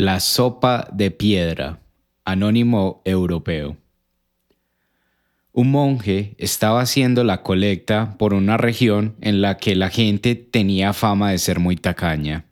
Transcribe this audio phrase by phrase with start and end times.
[0.00, 1.80] La sopa de piedra,
[2.24, 3.78] anónimo europeo.
[5.50, 10.92] Un monje estaba haciendo la colecta por una región en la que la gente tenía
[10.92, 12.44] fama de ser muy tacaña.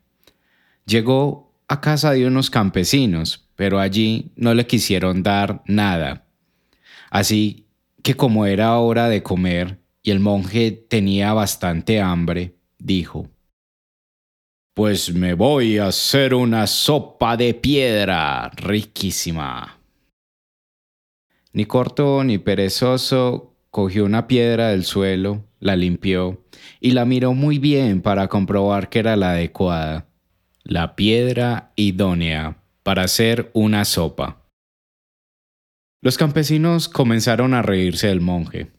[0.86, 6.26] Llegó a casa de unos campesinos, pero allí no le quisieron dar nada.
[7.10, 7.68] Así
[8.02, 13.30] que como era hora de comer y el monje tenía bastante hambre, dijo,
[14.76, 19.78] Pues me voy a hacer una sopa de piedra riquísima.
[21.54, 26.44] Ni corto ni perezoso, cogió una piedra del suelo, la limpió
[26.78, 30.08] y la miró muy bien para comprobar que era la adecuada,
[30.62, 34.42] la piedra idónea para hacer una sopa.
[36.02, 38.72] Los campesinos comenzaron a reírse del monje.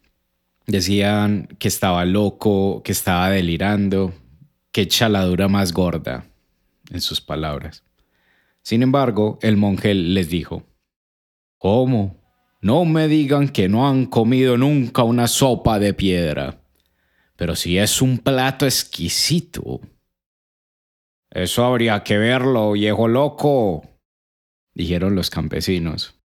[0.68, 4.14] Decían que estaba loco, que estaba delirando,
[4.78, 6.30] que chaladura más gorda,
[6.92, 7.84] en sus palabras.
[8.62, 10.68] Sin embargo, el monje les dijo,
[11.58, 12.24] ¿Cómo?
[12.62, 16.62] No me digan que no han comido nunca una sopa de piedra.
[17.36, 19.82] Pero si es un plato exquisito.
[21.32, 23.82] Eso habría que verlo, viejo loco,
[24.76, 26.20] dijeron los campesinos.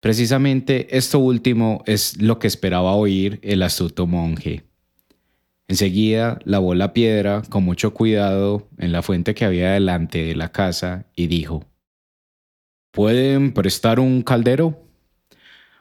[0.00, 4.71] Precisamente esto último es lo que esperaba oír el astuto monje.
[5.68, 10.52] Enseguida lavó la piedra con mucho cuidado en la fuente que había delante de la
[10.52, 11.64] casa y dijo,
[12.92, 14.82] ¿Pueden prestar un caldero?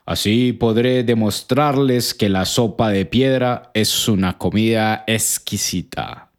[0.05, 6.31] Así podré demostrarles que la sopa de piedra es una comida exquisita.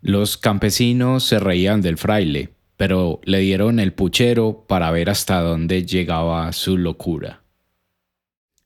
[0.00, 5.86] Los campesinos se reían del fraile, pero le dieron el puchero para ver hasta dónde
[5.86, 7.41] llegaba su locura.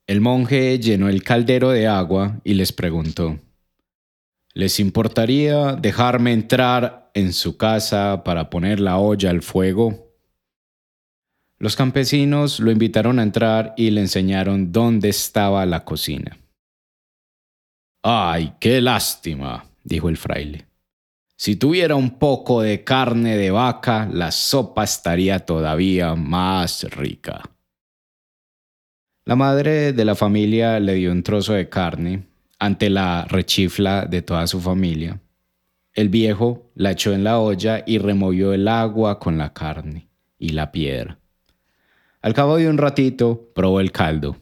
[0.06, 3.40] El monje llenó el caldero de agua y les preguntó,
[4.54, 10.14] ¿Les importaría dejarme entrar en su casa para poner la olla al fuego?
[11.58, 16.38] Los campesinos lo invitaron a entrar y le enseñaron dónde estaba la cocina.
[18.02, 19.64] ¡Ay, qué lástima!
[19.82, 20.66] dijo el fraile.
[21.36, 27.56] Si tuviera un poco de carne de vaca, la sopa estaría todavía más rica.
[29.28, 32.28] La madre de la familia le dio un trozo de carne
[32.60, 35.20] ante la rechifla de toda su familia.
[35.92, 40.50] El viejo la echó en la olla y removió el agua con la carne y
[40.50, 41.19] la piedra.
[42.22, 44.37] Al cabo de un ratito, probó el caldo.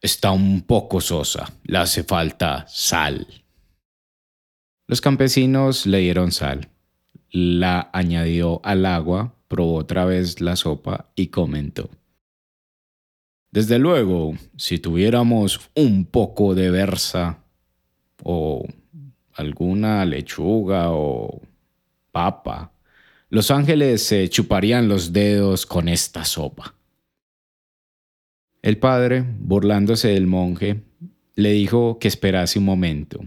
[0.00, 3.26] Está un poco sosa, le hace falta sal.
[4.86, 6.68] Los campesinos le dieron sal.
[7.32, 11.90] La añadió al agua, probó otra vez la sopa y comentó.
[13.52, 17.44] Desde luego, si tuviéramos un poco de versa
[18.22, 18.66] o
[19.34, 21.42] alguna lechuga o
[22.12, 22.72] papa,
[23.28, 26.74] los ángeles se chuparían los dedos con esta sopa.
[28.62, 30.80] El padre, burlándose del monje,
[31.34, 33.20] le dijo que esperase un momento,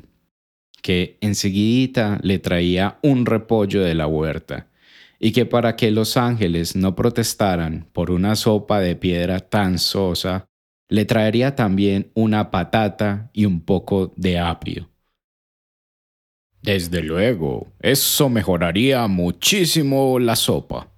[0.81, 4.69] que enseguida le traía un repollo de la huerta,
[5.19, 10.45] y que para que los ángeles no protestaran por una sopa de piedra tan sosa,
[10.89, 14.89] le traería también una patata y un poco de apio.
[16.61, 20.91] Desde luego, eso mejoraría muchísimo la sopa.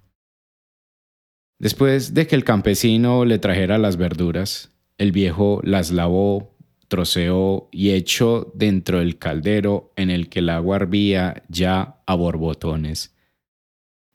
[1.58, 6.56] Después de que el campesino le trajera las verduras, el viejo las lavó,
[6.88, 13.14] troceó y echó dentro del caldero en el que el agua hervía ya a borbotones.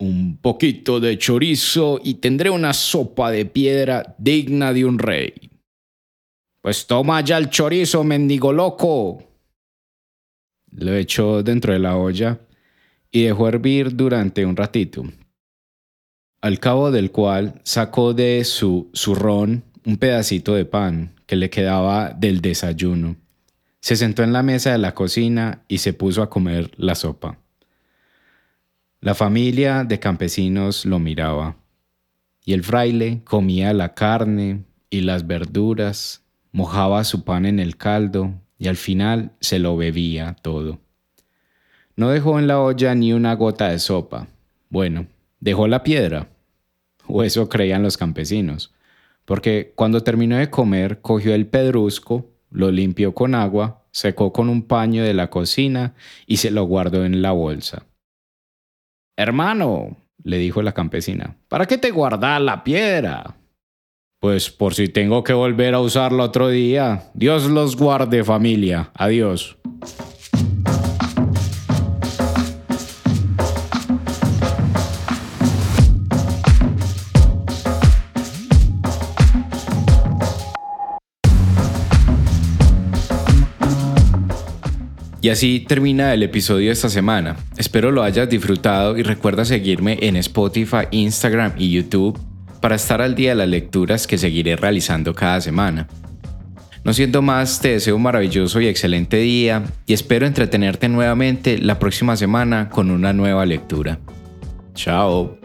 [0.03, 5.33] Un poquito de chorizo y tendré una sopa de piedra digna de un rey.
[6.61, 9.23] Pues toma ya el chorizo, mendigo loco,
[10.71, 12.37] lo echó dentro de la olla
[13.11, 15.03] y dejó hervir durante un ratito,
[16.41, 22.09] al cabo del cual sacó de su zurrón un pedacito de pan que le quedaba
[22.09, 23.15] del desayuno.
[23.79, 27.42] Se sentó en la mesa de la cocina y se puso a comer la sopa.
[29.03, 31.57] La familia de campesinos lo miraba,
[32.45, 36.23] y el fraile comía la carne y las verduras,
[36.53, 40.79] mojaba su pan en el caldo y al final se lo bebía todo.
[41.97, 44.27] No dejó en la olla ni una gota de sopa.
[44.69, 45.07] Bueno,
[45.41, 46.29] dejó la piedra.
[47.05, 48.73] O eso creían los campesinos.
[49.25, 54.61] Porque cuando terminó de comer, cogió el pedrusco, lo limpió con agua, secó con un
[54.61, 55.93] paño de la cocina
[56.25, 57.85] y se lo guardó en la bolsa.
[59.17, 63.35] Hermano, le dijo la campesina, ¿para qué te guardas la piedra?
[64.19, 67.11] Pues por si tengo que volver a usarlo otro día.
[67.13, 68.89] Dios los guarde familia.
[68.95, 69.57] Adiós.
[85.23, 87.37] Y así termina el episodio de esta semana.
[87.55, 92.19] Espero lo hayas disfrutado y recuerda seguirme en Spotify, Instagram y YouTube
[92.59, 95.87] para estar al día de las lecturas que seguiré realizando cada semana.
[96.83, 101.79] No siendo más, te deseo un maravilloso y excelente día y espero entretenerte nuevamente la
[101.79, 103.99] próxima semana con una nueva lectura.
[104.75, 105.42] Chao.